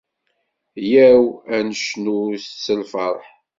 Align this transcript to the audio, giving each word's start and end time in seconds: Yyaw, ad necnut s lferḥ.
Yyaw, 0.89 1.23
ad 1.55 1.63
necnut 1.67 2.43
s 2.63 2.65
lferḥ. 2.79 3.25